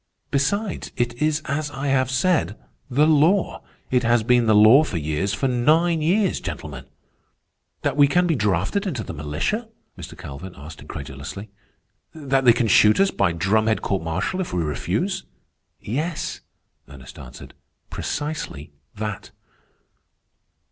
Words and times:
Besides, 0.31 0.91
it 0.97 1.13
is 1.21 1.43
as 1.45 1.69
I 1.69 1.89
have 1.89 2.09
said, 2.09 2.57
the 2.89 3.05
law. 3.05 3.63
It 3.91 4.01
has 4.01 4.23
been 4.23 4.47
the 4.47 4.55
law 4.55 4.83
for 4.83 4.97
years, 4.97 5.31
for 5.31 5.47
nine 5.47 6.01
years, 6.01 6.39
gentlemen." 6.41 6.85
"That 7.83 7.97
we 7.97 8.07
can 8.07 8.25
be 8.25 8.33
drafted 8.33 8.87
into 8.87 9.03
the 9.03 9.13
militia?" 9.13 9.69
Mr. 9.95 10.17
Calvin 10.17 10.55
asked 10.57 10.81
incredulously. 10.81 11.51
"That 12.15 12.45
they 12.45 12.53
can 12.53 12.67
shoot 12.67 12.99
us 12.99 13.11
by 13.11 13.31
drumhead 13.31 13.83
court 13.83 14.01
martial 14.01 14.41
if 14.41 14.53
we 14.53 14.63
refuse?" 14.63 15.23
"Yes," 15.79 16.41
Ernest 16.89 17.19
answered, 17.19 17.53
"precisely 17.91 18.73
that." 18.95 19.29